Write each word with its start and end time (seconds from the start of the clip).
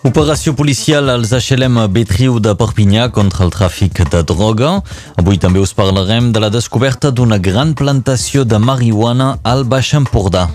Operació 0.00 0.54
policial 0.56 1.10
als 1.12 1.28
HLM 1.28 1.74
Betriu 1.92 2.38
de 2.40 2.54
Perpinyà 2.56 3.10
contra 3.12 3.44
el 3.44 3.50
tràfic 3.52 3.98
de 4.08 4.22
droga. 4.24 4.78
Avui 5.20 5.36
també 5.36 5.60
us 5.60 5.74
parlarem 5.76 6.30
de 6.32 6.40
la 6.40 6.48
descoberta 6.48 7.10
d'una 7.12 7.36
gran 7.36 7.74
plantació 7.76 8.46
de 8.48 8.56
marihuana 8.56 9.34
al 9.44 9.66
Baix 9.68 9.92
Empordà. 9.98 10.46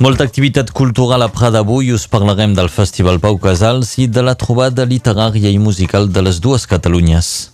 Molta 0.00 0.24
activitat 0.24 0.72
cultural 0.72 1.22
a 1.22 1.28
Prada 1.28 1.60
avui 1.60 1.92
us 1.92 2.08
parlarem 2.08 2.56
del 2.56 2.72
Festival 2.72 3.20
Pau 3.20 3.36
Casals 3.36 3.98
i 4.00 4.08
de 4.08 4.24
la 4.24 4.34
trobada 4.34 4.88
literària 4.88 5.52
i 5.52 5.60
musical 5.60 6.08
de 6.08 6.24
les 6.24 6.40
dues 6.40 6.64
Catalunyes. 6.64 7.50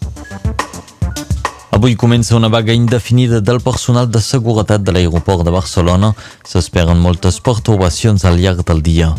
Avui 1.80 1.94
comença 1.96 2.36
una 2.36 2.48
vaga 2.48 2.74
indefinida 2.74 3.38
del 3.40 3.62
personal 3.64 4.10
de 4.12 4.20
seguretat 4.20 4.84
de 4.84 4.92
l'aeroport 4.92 5.46
de 5.48 5.54
Barcelona. 5.54 6.12
S'esperen 6.44 7.00
moltes 7.00 7.40
pertorbacions 7.40 8.28
al 8.28 8.36
llarg 8.36 8.60
del 8.68 8.84
dia. 8.84 9.14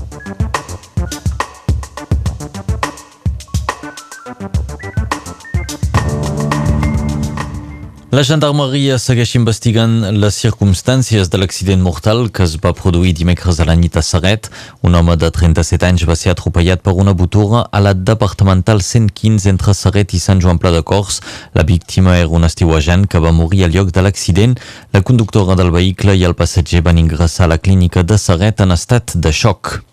La 8.11 8.25
gendarmeria 8.27 8.97
segueix 8.99 9.37
investigant 9.37 9.93
les 10.19 10.35
circumstàncies 10.41 11.29
de 11.31 11.39
l'accident 11.39 11.79
mortal 11.79 12.25
que 12.35 12.43
es 12.43 12.57
va 12.59 12.73
produir 12.75 13.13
dimecres 13.15 13.61
a 13.63 13.65
la 13.69 13.77
nit 13.79 13.95
a 13.95 14.01
Serret. 14.03 14.49
Un 14.83 14.97
home 14.99 15.15
de 15.15 15.29
37 15.31 15.87
anys 15.87 16.03
va 16.09 16.17
ser 16.19 16.33
atropellat 16.33 16.83
per 16.83 16.91
una 16.91 17.13
botura 17.15 17.61
a 17.71 17.79
la 17.79 17.93
departamental 17.95 18.83
115 18.83 19.47
entre 19.53 19.71
Serret 19.79 20.11
i 20.11 20.19
Sant 20.19 20.43
Joan 20.43 20.59
Pla 20.59 20.73
de 20.75 20.81
Cors. 20.83 21.21
La 21.55 21.63
víctima 21.63 22.17
era 22.17 22.27
un 22.27 22.43
estiuejant 22.43 23.05
que 23.07 23.21
va 23.23 23.31
morir 23.31 23.63
al 23.63 23.71
lloc 23.71 23.93
de 23.95 24.03
l'accident. 24.03 24.57
La 24.91 25.03
conductora 25.07 25.55
del 25.55 25.71
vehicle 25.71 26.17
i 26.19 26.27
el 26.27 26.35
passatger 26.35 26.83
van 26.83 26.99
ingressar 26.99 27.47
a 27.47 27.53
la 27.53 27.59
clínica 27.63 28.03
de 28.03 28.19
Serret 28.19 28.59
en 28.59 28.75
estat 28.75 29.15
de 29.15 29.31
xoc. 29.31 29.90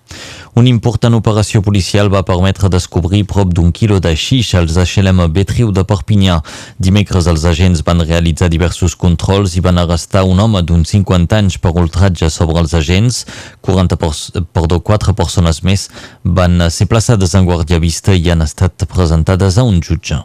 Una 0.55 0.71
important 0.71 1.15
operació 1.19 1.61
policial 1.63 2.09
va 2.13 2.25
permetre 2.27 2.71
descobrir 2.73 3.25
prop 3.29 3.53
d'un 3.55 3.73
quilo 3.73 3.99
de 4.01 4.15
xix 4.17 4.55
als 4.59 4.79
HLM 4.79 5.27
Betriu 5.33 5.73
de 5.73 5.85
Perpinyà. 5.85 6.39
Dimecres 6.79 7.29
els 7.31 7.45
agents 7.45 7.85
van 7.87 8.01
realitzar 8.07 8.49
diversos 8.49 8.97
controls 8.97 9.57
i 9.57 9.65
van 9.65 9.79
arrestar 9.79 10.25
un 10.25 10.41
home 10.41 10.63
d'uns 10.63 10.95
50 10.95 11.43
anys 11.43 11.59
per 11.59 11.75
ultratge 11.77 12.31
sobre 12.31 12.63
els 12.63 12.75
agents. 12.75 13.25
40 13.61 14.01
perdó, 14.55 14.81
quatre 14.81 15.13
persones 15.13 15.63
més 15.63 15.89
van 16.25 16.71
ser 16.71 16.89
plaçades 16.89 17.35
en 17.35 17.47
guàrdia 17.47 17.79
vista 17.83 18.17
i 18.17 18.31
han 18.31 18.43
estat 18.47 18.89
presentades 18.89 19.59
a 19.59 19.69
un 19.69 19.83
jutge. 19.85 20.23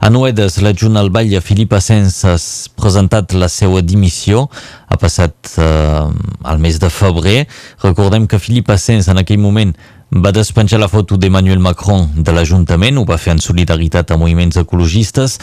A 0.00 0.10
Noedes, 0.12 0.60
l'adjunt 0.62 0.96
al 1.00 1.10
Batlle, 1.10 1.40
Filip 1.40 1.72
Asens, 1.76 2.20
ha 2.28 2.36
presentat 2.78 3.34
la 3.34 3.48
seva 3.52 3.82
dimissió. 3.82 4.46
Ha 4.88 4.98
passat 5.00 5.56
eh, 5.58 6.06
el 6.52 6.62
mes 6.62 6.78
de 6.82 6.90
febrer. 6.92 7.44
Recordem 7.82 8.28
que 8.30 8.40
Filip 8.42 8.70
Asens 8.70 9.08
en 9.10 9.22
aquell 9.22 9.42
moment 9.42 9.74
va 10.14 10.30
despenjar 10.30 10.78
la 10.78 10.88
foto 10.88 11.16
d'Emmanuel 11.16 11.58
Macron 11.58 12.06
de 12.22 12.32
l'Ajuntament, 12.32 12.98
ho 12.98 13.04
va 13.04 13.18
fer 13.18 13.32
en 13.34 13.40
solidaritat 13.42 14.10
a 14.10 14.16
moviments 14.16 14.56
ecologistes, 14.56 15.38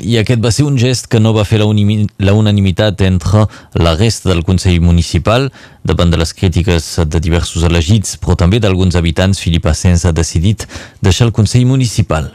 i 0.00 0.18
aquest 0.18 0.42
va 0.42 0.52
ser 0.54 0.68
un 0.68 0.78
gest 0.78 1.08
que 1.10 1.18
no 1.18 1.32
va 1.34 1.44
fer 1.44 1.58
la, 1.58 1.66
unanimitat 1.66 3.02
entre 3.02 3.46
la 3.74 3.96
resta 3.96 4.30
del 4.30 4.44
Consell 4.44 4.80
Municipal, 4.80 5.50
davant 5.82 6.10
de 6.10 6.16
les 6.16 6.32
crítiques 6.32 7.00
de 7.06 7.20
diversos 7.20 7.66
elegits, 7.66 8.16
però 8.16 8.38
també 8.38 8.62
d'alguns 8.62 8.94
habitants, 8.94 9.42
Filip 9.42 9.66
Asens 9.66 10.06
ha 10.06 10.12
decidit 10.12 10.68
deixar 11.02 11.26
el 11.26 11.32
Consell 11.34 11.66
Municipal. 11.66 12.30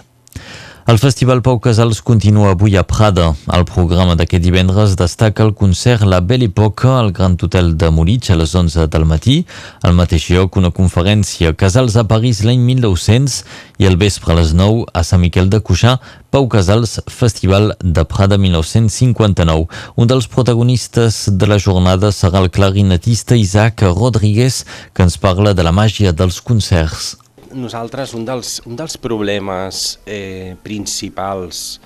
El 0.89 0.97
Festival 0.97 1.44
Pau 1.45 1.59
Casals 1.61 2.00
continua 2.01 2.55
avui 2.55 2.73
a 2.75 2.81
Prada. 2.81 3.27
El 3.53 3.61
programa 3.69 4.16
d'aquest 4.17 4.41
divendres 4.41 4.95
destaca 4.97 5.44
el 5.45 5.51
concert 5.53 6.01
La 6.01 6.17
Belle 6.19 6.47
Époque 6.50 6.89
al 6.89 7.11
Gran 7.13 7.35
Hotel 7.38 7.75
de 7.77 7.91
Múrich 7.94 8.31
a 8.33 8.38
les 8.39 8.55
11 8.57 8.88
del 8.89 9.05
matí. 9.05 9.35
Al 9.83 9.94
mateix 9.94 10.25
lloc, 10.33 10.57
una 10.57 10.73
conferència 10.73 11.53
Casals 11.53 11.94
a 11.94 12.07
París 12.09 12.41
l'any 12.41 12.66
1900 12.72 13.38
i 13.78 13.85
el 13.85 13.99
vespre 14.01 14.33
a 14.33 14.39
les 14.41 14.55
9 14.57 14.89
a 14.89 15.05
Sant 15.05 15.22
Miquel 15.22 15.53
de 15.53 15.61
Cuixà, 15.61 15.99
Pau 16.33 16.49
Casals 16.49 16.97
Festival 17.05 17.75
de 17.85 18.07
Prada 18.09 18.41
1959. 18.41 19.69
Un 19.94 20.09
dels 20.09 20.25
protagonistes 20.25 21.28
de 21.29 21.53
la 21.53 21.61
jornada 21.61 22.09
serà 22.09 22.41
el 22.41 22.49
clarinetista 22.49 23.38
Isaac 23.38 23.85
Rodríguez 23.94 24.63
que 24.95 25.05
ens 25.05 25.22
parla 25.22 25.53
de 25.53 25.61
la 25.61 25.75
màgia 25.83 26.17
dels 26.17 26.41
concerts 26.41 27.19
nosaltres 27.55 28.13
un 28.17 28.25
dels, 28.27 28.59
un 28.67 28.77
dels 28.79 28.97
problemes 29.01 29.99
eh, 30.05 30.55
principals 30.63 31.79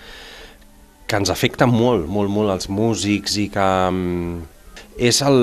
que 1.08 1.20
ens 1.20 1.32
afecta 1.34 1.68
molt, 1.70 2.08
molt, 2.10 2.32
molt 2.32 2.54
als 2.54 2.70
músics 2.72 3.38
i 3.42 3.50
que 3.54 3.68
um, 3.90 4.40
és 4.98 5.20
el 5.26 5.42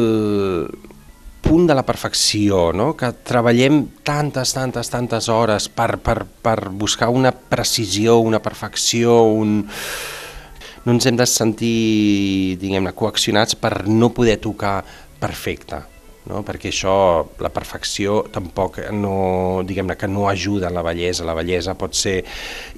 punt 1.45 1.67
de 1.69 1.77
la 1.77 1.85
perfecció, 1.87 2.71
no? 2.77 2.93
que 2.99 3.13
treballem 3.27 3.83
tantes, 4.07 4.55
tantes, 4.57 4.91
tantes 4.93 5.29
hores 5.33 5.69
per, 5.73 5.97
per, 6.03 6.25
per 6.25 6.59
buscar 6.71 7.11
una 7.11 7.33
precisió, 7.33 8.19
una 8.19 8.43
perfecció, 8.43 9.23
un... 9.25 9.65
no 10.85 10.97
ens 10.97 11.07
hem 11.07 11.17
de 11.19 11.29
sentir, 11.29 12.59
diguem-ne, 12.61 12.95
coaccionats 12.97 13.57
per 13.59 13.89
no 13.89 14.13
poder 14.17 14.39
tocar 14.41 14.79
perfecte 15.21 15.83
no? 16.29 16.43
perquè 16.47 16.71
això, 16.71 16.95
la 17.41 17.51
perfecció 17.55 18.21
tampoc 18.33 18.81
no, 18.93 19.63
diguem-ne 19.67 19.97
que 19.99 20.09
no 20.11 20.29
ajuda 20.29 20.69
a 20.69 20.75
la 20.75 20.85
bellesa, 20.85 21.27
la 21.29 21.37
bellesa 21.39 21.77
pot 21.79 21.97
ser 21.97 22.19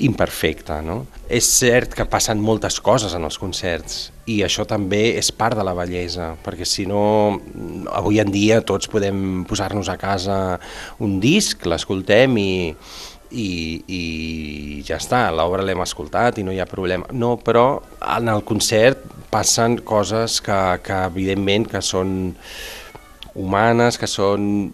imperfecta. 0.07 0.81
No? 0.85 1.03
És 1.33 1.49
cert 1.59 1.97
que 1.97 2.07
passen 2.09 2.43
moltes 2.43 2.79
coses 2.85 3.15
en 3.17 3.27
els 3.27 3.39
concerts 3.41 4.11
i 4.31 4.43
això 4.47 4.67
també 4.69 5.17
és 5.19 5.33
part 5.35 5.59
de 5.59 5.65
la 5.67 5.75
bellesa, 5.75 6.33
perquè 6.45 6.67
si 6.69 6.87
no, 6.87 7.03
avui 7.91 8.21
en 8.23 8.31
dia 8.31 8.61
tots 8.63 8.91
podem 8.91 9.43
posar-nos 9.49 9.91
a 9.91 9.99
casa 9.99 10.37
un 11.03 11.19
disc, 11.23 11.67
l'escoltem 11.67 12.39
i, 12.39 12.53
i, 13.33 13.49
i 13.89 14.03
ja 14.87 15.01
està, 15.01 15.25
l'obra 15.35 15.65
l'hem 15.67 15.83
escoltat 15.83 16.39
i 16.39 16.47
no 16.47 16.55
hi 16.55 16.61
ha 16.63 16.69
problema. 16.71 17.09
No, 17.11 17.35
però 17.43 17.83
en 18.15 18.31
el 18.31 18.45
concert 18.47 19.03
passen 19.33 19.81
coses 19.89 20.39
que, 20.45 20.61
que 20.85 21.03
evidentment 21.09 21.67
que 21.73 21.83
són 21.83 22.15
humanes, 23.35 23.99
que 23.99 24.09
són 24.11 24.73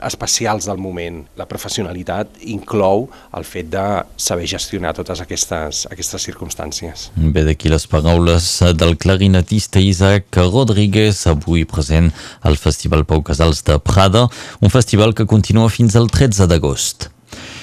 especials 0.00 0.66
del 0.68 0.80
moment. 0.80 1.22
La 1.36 1.46
professionalitat 1.50 2.40
inclou 2.48 3.08
el 3.36 3.46
fet 3.48 3.70
de 3.72 3.84
saber 4.16 4.48
gestionar 4.50 4.94
totes 4.96 5.20
aquestes, 5.24 5.84
aquestes 5.92 6.26
circumstàncies. 6.28 7.10
Bé, 7.16 7.44
d'aquí 7.46 7.72
les 7.72 7.86
paraules 7.90 8.48
del 8.78 8.96
clarinetista 8.96 9.82
Isaac 9.82 10.40
Rodríguez, 10.40 11.26
avui 11.30 11.66
present 11.68 12.12
al 12.40 12.56
Festival 12.60 13.04
Pau 13.08 13.24
Casals 13.26 13.64
de 13.68 13.78
Prada, 13.82 14.28
un 14.60 14.72
festival 14.72 15.14
que 15.14 15.28
continua 15.28 15.70
fins 15.72 15.98
al 15.98 16.10
13 16.10 16.48
d'agost. 16.48 17.11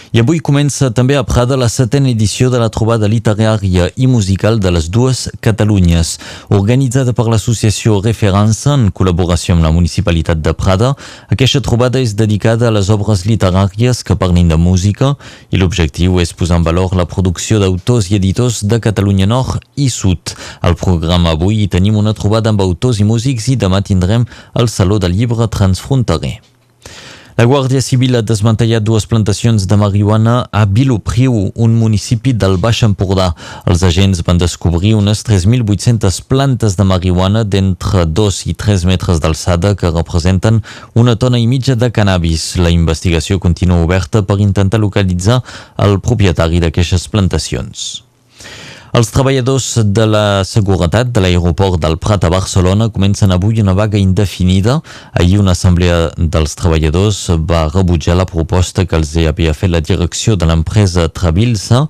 I 0.09 0.23
avui 0.23 0.39
comença 0.41 0.87
també 0.89 1.13
a 1.13 1.21
Prada 1.21 1.53
la 1.53 1.67
setena 1.69 2.09
edició 2.09 2.47
de 2.49 2.57
la 2.57 2.71
trobada 2.73 3.05
literària 3.05 3.91
i 3.93 4.07
musical 4.09 4.57
de 4.57 4.71
les 4.73 4.87
dues 4.89 5.27
Catalunyes. 5.45 6.15
Organitzada 6.49 7.13
per 7.13 7.27
l'associació 7.29 7.99
Referença 8.01 8.73
en 8.73 8.87
col·laboració 8.89 9.53
amb 9.53 9.67
la 9.67 9.71
Municipalitat 9.75 10.41
de 10.41 10.55
Prada, 10.57 10.95
aquesta 11.29 11.61
trobada 11.61 12.01
és 12.01 12.15
dedicada 12.17 12.71
a 12.71 12.73
les 12.73 12.89
obres 12.89 13.27
literàries 13.29 14.01
que 14.01 14.17
parlin 14.17 14.49
de 14.49 14.57
música 14.57 15.13
i 15.53 15.61
l'objectiu 15.61 16.17
és 16.25 16.33
posar 16.33 16.57
en 16.57 16.65
valor 16.65 16.97
la 16.97 17.05
producció 17.05 17.61
d'autors 17.61 18.09
i 18.09 18.17
editors 18.17 18.63
de 18.65 18.81
Catalunya 18.81 19.29
Nord 19.29 19.61
i 19.77 19.91
Sud. 19.93 20.33
Al 20.65 20.73
programa 20.73 21.37
avui 21.37 21.61
hi 21.61 21.69
tenim 21.69 22.01
una 22.01 22.17
trobada 22.17 22.49
amb 22.49 22.65
autors 22.65 22.97
i 22.97 23.05
músics 23.05 23.51
i 23.53 23.61
demà 23.61 23.85
tindrem 23.85 24.25
el 24.57 24.73
Saló 24.73 24.97
del 24.97 25.13
Llibre 25.13 25.45
Transfronterer. 25.53 26.39
La 27.39 27.45
Guàrdia 27.47 27.79
Civil 27.79 28.17
ha 28.17 28.21
desmantellat 28.27 28.83
dues 28.83 29.05
plantacions 29.07 29.63
de 29.71 29.75
marihuana 29.79 30.33
a 30.51 30.65
Vilopriu, 30.67 31.37
un 31.55 31.77
municipi 31.79 32.33
del 32.35 32.57
Baix 32.59 32.81
Empordà. 32.83 33.29
Els 33.63 33.85
agents 33.87 34.19
van 34.27 34.41
descobrir 34.41 34.91
unes 34.97 35.21
3.800 35.23 36.17
plantes 36.27 36.75
de 36.75 36.83
marihuana 36.89 37.45
d'entre 37.47 38.03
2 38.03 38.41
i 38.51 38.57
3 38.65 38.83
metres 38.91 39.23
d'alçada 39.23 39.71
que 39.79 39.93
representen 39.93 40.59
una 40.99 41.15
tona 41.15 41.39
i 41.39 41.47
mitja 41.47 41.77
de 41.79 41.93
cannabis. 41.95 42.57
La 42.59 42.75
investigació 42.75 43.39
continua 43.39 43.79
oberta 43.87 44.19
per 44.19 44.41
intentar 44.43 44.83
localitzar 44.83 45.39
el 45.87 46.01
propietari 46.03 46.59
d'aquestes 46.59 47.07
plantacions. 47.07 48.08
Els 48.89 49.11
treballadors 49.13 49.65
de 49.85 50.05
la 50.09 50.41
seguretat 50.49 51.11
de 51.13 51.21
l'aeroport 51.21 51.77
del 51.81 51.99
Prat 52.01 52.23
a 52.25 52.31
Barcelona 52.33 52.87
comencen 52.89 53.29
avui 53.31 53.61
una 53.61 53.75
vaga 53.77 53.99
indefinida. 54.01 54.79
Ahir 55.13 55.37
una 55.43 55.53
assemblea 55.53 56.09
dels 56.17 56.57
treballadors 56.57 57.19
va 57.51 57.67
rebutjar 57.69 58.17
la 58.17 58.25
proposta 58.25 58.87
que 58.89 58.97
els 58.97 59.13
havia 59.29 59.53
fet 59.53 59.69
la 59.69 59.83
direcció 59.85 60.35
de 60.35 60.49
l'empresa 60.49 61.05
Travilsa 61.13 61.85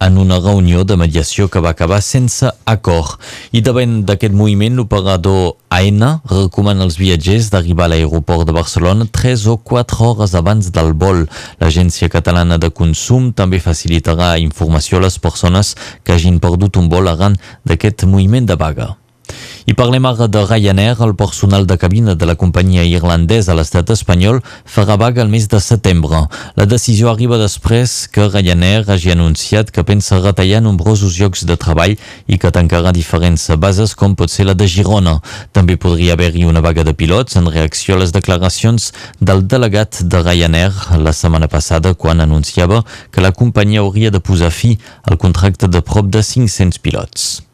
en 0.00 0.18
una 0.18 0.38
reunió 0.40 0.84
de 0.84 0.96
mediació 0.96 1.48
que 1.48 1.60
va 1.60 1.74
acabar 1.74 2.00
sense 2.02 2.48
acord. 2.64 3.18
I 3.52 3.60
davant 3.60 4.00
d'aquest 4.08 4.34
moviment, 4.34 4.78
l'operador 4.78 5.56
AENA 5.68 6.12
recomana 6.30 6.86
als 6.86 6.96
viatgers 7.00 7.50
d'arribar 7.52 7.86
a 7.86 7.92
l'aeroport 7.94 8.48
de 8.48 8.56
Barcelona 8.56 9.06
3 9.06 9.46
o 9.52 9.58
4 9.58 10.00
hores 10.06 10.34
abans 10.34 10.72
del 10.72 10.94
vol. 10.94 11.26
L'Agència 11.60 12.08
Catalana 12.08 12.58
de 12.58 12.72
Consum 12.72 13.32
també 13.32 13.60
facilitarà 13.60 14.36
informació 14.40 14.98
a 14.98 15.06
les 15.08 15.18
persones 15.18 15.76
que 16.02 16.16
hagin 16.16 16.40
perdut 16.40 16.80
un 16.80 16.88
vol 16.88 17.12
arran 17.12 17.36
d'aquest 17.64 18.08
moviment 18.08 18.48
de 18.48 18.56
vaga. 18.56 18.99
I 19.66 19.74
parlem 19.76 20.06
ara 20.08 20.26
de 20.28 20.40
Ryanair. 20.44 20.96
El 21.00 21.14
personal 21.14 21.66
de 21.66 21.76
cabina 21.76 22.14
de 22.14 22.26
la 22.26 22.34
companyia 22.34 22.84
irlandesa 22.84 23.52
a 23.52 23.56
l'estat 23.58 23.90
espanyol 23.92 24.40
farà 24.64 24.96
vaga 24.96 25.22
el 25.22 25.28
mes 25.28 25.48
de 25.48 25.60
setembre. 25.60 26.22
La 26.56 26.66
decisió 26.66 27.10
arriba 27.10 27.38
després 27.40 28.08
que 28.08 28.28
Ryanair 28.28 28.88
hagi 28.88 29.12
anunciat 29.12 29.70
que 29.70 29.84
pensa 29.84 30.20
retallar 30.20 30.62
nombrosos 30.64 31.18
llocs 31.18 31.44
de 31.44 31.58
treball 31.60 31.96
i 32.26 32.38
que 32.38 32.52
tancarà 32.54 32.94
diferents 32.96 33.50
bases 33.60 33.94
com 33.94 34.16
pot 34.16 34.32
ser 34.32 34.48
la 34.48 34.54
de 34.54 34.68
Girona. 34.68 35.18
També 35.52 35.76
podria 35.76 36.16
haver-hi 36.16 36.46
una 36.48 36.64
vaga 36.64 36.84
de 36.84 36.94
pilots 36.94 37.36
en 37.36 37.50
reacció 37.52 37.96
a 37.96 38.00
les 38.00 38.16
declaracions 38.16 38.92
del 39.20 39.44
delegat 39.46 40.02
de 40.02 40.22
Ryanair 40.24 40.72
la 40.98 41.12
setmana 41.12 41.48
passada 41.48 41.94
quan 41.94 42.20
anunciava 42.20 42.84
que 43.12 43.20
la 43.20 43.32
companyia 43.32 43.84
hauria 43.84 44.10
de 44.10 44.20
posar 44.20 44.50
fi 44.50 44.78
al 45.04 45.18
contracte 45.18 45.68
de 45.68 45.84
prop 45.84 46.08
de 46.08 46.24
500 46.24 46.78
pilots. 46.78 47.49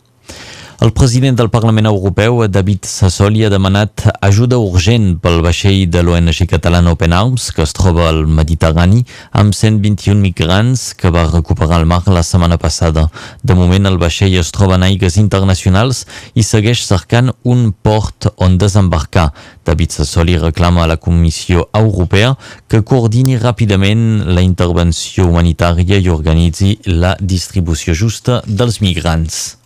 El 0.79 0.93
president 0.93 1.39
del 1.39 1.49
Parlament 1.49 1.87
Europeu, 1.87 2.43
David 2.53 2.85
Sassoli, 2.85 3.47
ha 3.47 3.49
demanat 3.49 4.03
ajuda 4.21 4.59
urgent 4.61 5.15
pel 5.25 5.39
vaixell 5.41 5.87
de 5.89 6.03
l'ONG 6.05 6.43
catalana 6.51 6.93
Open 6.93 7.15
Arms, 7.17 7.47
que 7.57 7.65
es 7.65 7.73
troba 7.73 8.11
al 8.11 8.27
Mediterrani, 8.29 9.01
amb 9.33 9.57
121 9.57 10.21
migrants 10.21 10.91
que 10.93 11.09
va 11.09 11.25
recuperar 11.31 11.81
el 11.81 11.89
mar 11.89 12.03
la 12.13 12.21
setmana 12.21 12.61
passada. 12.61 13.07
De 13.43 13.57
moment, 13.57 13.89
el 13.89 13.97
vaixell 13.97 14.37
es 14.37 14.53
troba 14.53 14.77
en 14.77 14.85
aigues 14.91 15.17
internacionals 15.17 16.05
i 16.37 16.45
segueix 16.45 16.85
cercant 16.85 17.33
un 17.43 17.73
port 17.73 18.29
on 18.37 18.61
desembarcar. 18.61 19.31
David 19.65 19.97
Sassoli 19.97 20.37
reclama 20.37 20.85
a 20.85 20.93
la 20.93 21.01
Comissió 21.01 21.71
Europea 21.73 22.35
que 22.69 22.85
coordini 22.85 23.41
ràpidament 23.41 24.27
la 24.29 24.45
intervenció 24.45 25.25
humanitària 25.25 25.97
i 25.97 26.13
organitzi 26.13 26.77
la 27.01 27.17
distribució 27.17 27.97
justa 27.97 28.43
dels 28.45 28.85
migrants. 28.85 29.57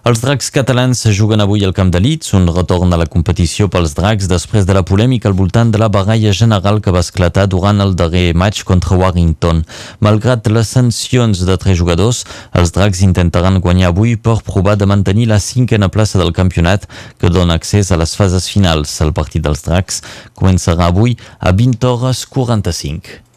Els 0.00 0.22
dracs 0.22 0.46
catalans 0.48 1.02
juguen 1.12 1.42
avui 1.44 1.60
al 1.60 1.74
Camp 1.76 1.90
de 1.92 2.00
Leeds, 2.00 2.30
un 2.32 2.46
retorn 2.48 2.94
a 2.94 2.98
la 3.02 3.04
competició 3.12 3.66
pels 3.68 3.92
dracs 3.98 4.30
després 4.30 4.64
de 4.64 4.72
la 4.72 4.82
polèmica 4.88 5.28
al 5.28 5.36
voltant 5.36 5.68
de 5.68 5.76
la 5.82 5.90
baralla 5.92 6.32
general 6.32 6.80
que 6.80 6.94
va 6.96 7.02
esclatar 7.04 7.44
durant 7.52 7.84
el 7.84 7.92
darrer 8.00 8.32
match 8.32 8.64
contra 8.64 8.96
Warrington. 8.96 9.60
Malgrat 10.00 10.48
les 10.48 10.72
sancions 10.72 11.44
de 11.44 11.58
tres 11.60 11.76
jugadors, 11.76 12.24
els 12.56 12.72
dracs 12.72 13.04
intentaran 13.04 13.60
guanyar 13.60 13.92
avui 13.92 14.16
per 14.16 14.40
provar 14.48 14.78
de 14.80 14.88
mantenir 14.88 15.28
la 15.28 15.38
cinquena 15.38 15.92
plaça 15.92 16.16
del 16.16 16.32
campionat 16.32 16.88
que 17.20 17.28
dona 17.28 17.60
accés 17.60 17.92
a 17.92 18.00
les 18.00 18.16
fases 18.16 18.48
finals. 18.48 19.02
El 19.04 19.12
partit 19.12 19.44
dels 19.44 19.68
dracs 19.68 20.00
començarà 20.32 20.88
avui 20.88 21.18
a 21.40 21.52
20 21.52 21.92
hores 21.92 22.24
45. 22.24 23.29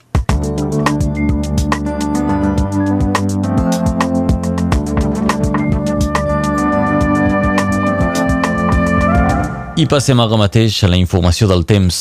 I 9.73 9.87
passem 9.89 10.19
ara 10.21 10.37
mateix 10.37 10.75
a 10.85 10.87
la 10.91 10.99
informació 11.01 11.47
del 11.49 11.63
temps. 11.65 11.99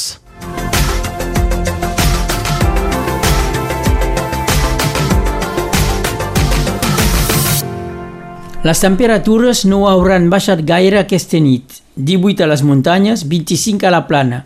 Les 8.63 8.83
temperatures 8.85 9.65
no 9.65 9.87
hauran 9.89 10.29
baixat 10.29 10.61
gaire 10.69 11.01
aquesta 11.01 11.41
nit. 11.41 11.81
18 11.97 12.45
a 12.45 12.51
les 12.53 12.61
muntanyes, 12.63 13.25
25 13.31 13.89
a 13.89 13.95
la 13.97 14.05
plana. 14.07 14.45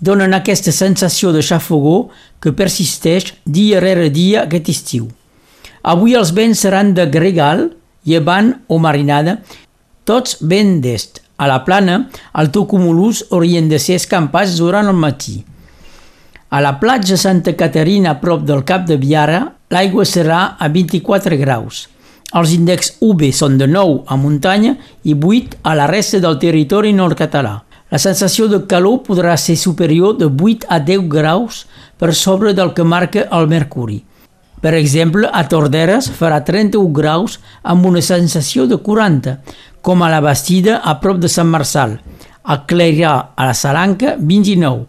Donen 0.00 0.32
aquesta 0.32 0.72
sensació 0.72 1.30
de 1.36 1.44
xafogó 1.44 2.08
que 2.40 2.54
persisteix 2.56 3.34
dia 3.44 3.84
rere 3.84 4.08
dia 4.08 4.46
aquest 4.46 4.72
estiu. 4.72 5.10
Avui 5.82 6.16
els 6.16 6.32
vents 6.32 6.64
seran 6.64 6.94
de 6.96 7.04
gregal, 7.04 7.68
llevant 8.08 8.54
o 8.66 8.80
marinada, 8.80 9.42
tots 10.08 10.40
vent 10.40 10.80
d'est. 10.80 11.21
A 11.36 11.48
la 11.48 11.62
plana, 11.64 12.08
el 12.38 12.50
tocumulus 12.54 13.24
haurien 13.30 13.68
de 13.70 13.78
ser 13.82 13.96
escampats 14.00 14.58
durant 14.60 14.90
el 14.90 14.98
matí. 14.98 15.40
A 16.52 16.60
la 16.60 16.78
platja 16.80 17.16
Santa 17.16 17.56
Caterina, 17.56 18.12
a 18.12 18.20
prop 18.20 18.44
del 18.44 18.62
Cap 18.68 18.84
de 18.86 18.98
Viara, 19.00 19.40
l'aigua 19.72 20.04
serà 20.04 20.42
a 20.60 20.68
24 20.68 21.38
graus. 21.40 21.86
Els 22.36 22.52
índexs 22.52 22.98
UV 23.04 23.26
són 23.36 23.58
de 23.60 23.66
9 23.68 24.04
a 24.08 24.16
muntanya 24.20 24.76
i 25.04 25.16
8 25.16 25.60
a 25.68 25.74
la 25.76 25.88
resta 25.88 26.20
del 26.20 26.38
territori 26.40 26.92
nord-català. 26.96 27.58
La 27.92 28.00
sensació 28.00 28.46
de 28.48 28.62
calor 28.68 29.02
podrà 29.04 29.34
ser 29.36 29.56
superior 29.60 30.16
de 30.16 30.28
8 30.28 30.68
a 30.68 30.78
10 30.80 31.08
graus 31.12 31.66
per 32.00 32.14
sobre 32.16 32.54
del 32.56 32.72
que 32.72 32.84
marca 32.84 33.26
el 33.38 33.48
mercuri. 33.48 34.02
Per 34.62 34.76
exemple, 34.78 35.26
a 35.26 35.42
Torderes 35.50 36.06
farà 36.14 36.38
31 36.46 36.92
graus 36.94 37.40
amb 37.66 37.88
una 37.88 38.00
sensació 38.00 38.68
de 38.70 38.78
40, 38.78 39.34
com 39.82 40.04
a 40.06 40.10
la 40.12 40.20
Bastida 40.22 40.78
a 40.78 41.00
prop 41.02 41.18
de 41.18 41.28
Sant 41.28 41.50
Marçal, 41.50 41.96
a 42.44 42.56
Clerà, 42.70 43.14
a 43.34 43.48
la 43.48 43.56
Salanca, 43.58 44.14
29. 44.20 44.86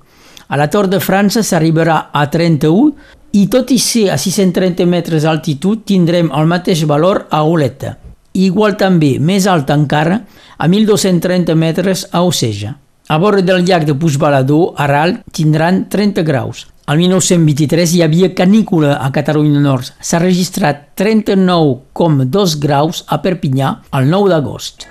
A 0.54 0.60
la 0.62 0.68
Tor 0.70 0.86
de 0.92 1.00
França 1.02 1.42
s'arribarà 1.42 2.12
a 2.14 2.28
31 2.30 2.92
i 3.34 3.48
tot 3.50 3.72
i 3.74 3.80
ser 3.81 4.12
a 4.14 4.18
630 4.22 4.86
metres 4.86 5.25
d'altitud 5.25 5.81
tindrem 5.90 6.30
el 6.30 6.46
mateix 6.46 6.84
valor 6.86 7.24
a 7.34 7.42
Oleta. 7.42 7.96
Igual 8.34 8.78
també, 8.78 9.16
més 9.18 9.48
alt 9.50 9.74
encara, 9.74 10.20
a 10.58 10.70
1.230 10.70 11.58
metres 11.58 12.06
a 12.12 12.22
Oceja. 12.22 12.75
A 13.10 13.18
vora 13.18 13.42
del 13.42 13.66
llac 13.66 13.88
de 13.90 13.98
Puigbalador, 13.98 14.75
a 14.78 14.86
Ral, 14.88 15.18
tindran 15.34 15.88
30 15.90 16.22
graus. 16.22 16.68
Al 16.85 16.97
1923 16.97 17.94
hi 17.95 18.01
havia 18.03 18.33
canícula 18.35 18.97
a 19.00 19.07
Catalunya 19.15 19.62
Nord. 19.63 19.94
S'ha 20.03 20.19
registrat 20.19 20.89
39,2 21.00 22.57
graus 22.59 23.06
a 23.07 23.21
Perpinyà 23.24 23.69
el 23.95 24.09
9 24.12 24.27
d'agost. 24.33 24.83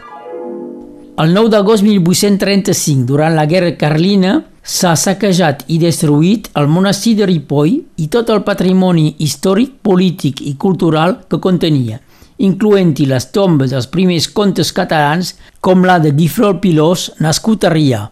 El 1.21 1.35
9 1.37 1.51
d'agost 1.53 1.85
1835, 1.85 3.05
durant 3.05 3.37
la 3.37 3.45
Guerra 3.45 3.75
Carlina, 3.77 4.39
s'ha 4.63 4.95
saquejat 4.97 5.67
i 5.69 5.77
destruït 5.83 6.49
el 6.57 6.71
monestir 6.73 7.13
de 7.19 7.29
Ripoll 7.29 7.75
i 8.01 8.09
tot 8.09 8.33
el 8.33 8.41
patrimoni 8.47 9.11
històric, 9.19 9.77
polític 9.85 10.41
i 10.49 10.55
cultural 10.57 11.19
que 11.29 11.43
contenia, 11.45 12.01
incloent-hi 12.41 13.11
les 13.13 13.29
tombes 13.37 13.77
dels 13.77 13.91
primers 13.93 14.31
contes 14.33 14.73
catalans 14.73 15.35
com 15.61 15.85
la 15.85 16.01
de 16.01 16.17
Guifrol 16.17 16.57
Pilós, 16.57 17.11
nascut 17.21 17.69
a 17.69 17.77
Rià. 17.77 18.07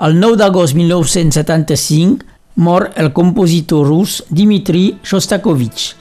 El 0.00 0.16
9 0.16 0.40
d'agost 0.40 0.78
1975 0.78 2.37
mor 2.58 2.90
el 2.96 3.12
compositor 3.12 3.86
rus 3.86 4.24
Dmitri 4.28 4.98
Shostakovich. 5.06 5.94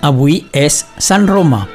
Avui 0.00 0.44
és 0.54 0.84
Sant 1.02 1.26
Roma. 1.26 1.66